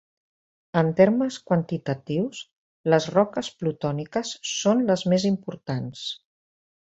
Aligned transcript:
En 0.79 0.87
termes 0.99 1.35
quantitatius, 1.49 2.39
les 2.93 3.07
roques 3.17 3.51
plutòniques 3.59 4.33
són 4.53 4.83
les 4.89 5.05
més 5.13 5.27
importants. 5.33 6.05